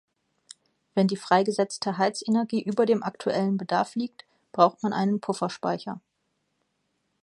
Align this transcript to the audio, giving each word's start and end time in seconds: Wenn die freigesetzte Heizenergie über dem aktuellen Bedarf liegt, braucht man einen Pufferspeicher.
Wenn 0.95 1.07
die 1.07 1.15
freigesetzte 1.15 1.99
Heizenergie 1.99 2.63
über 2.63 2.87
dem 2.87 3.03
aktuellen 3.03 3.57
Bedarf 3.57 3.93
liegt, 3.93 4.25
braucht 4.51 4.81
man 4.81 4.93
einen 4.93 5.21
Pufferspeicher. 5.21 6.01